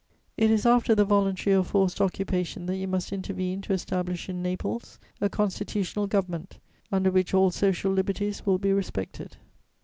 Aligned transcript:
"It 0.35 0.49
is 0.49 0.65
after 0.65 0.95
the 0.95 1.05
voluntary 1.05 1.55
or 1.55 1.63
forced 1.63 2.01
occupation 2.01 2.65
that 2.65 2.77
you 2.77 2.87
must 2.87 3.13
intervene 3.13 3.61
to 3.61 3.73
establish 3.73 4.29
in 4.29 4.41
Naples 4.41 4.97
a 5.21 5.29
constitutional 5.29 6.07
government, 6.07 6.57
under 6.91 7.11
which 7.11 7.35
all 7.35 7.51
social 7.51 7.91
liberties 7.91 8.43
will 8.43 8.57
be 8.57 8.73
respected." 8.73 9.37